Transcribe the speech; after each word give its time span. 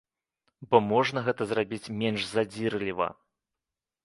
Бо 0.71 0.77
можна 0.93 1.23
гэта 1.27 1.47
зрабіць 1.51 1.91
менш 1.99 2.21
задзірліва! 2.33 3.07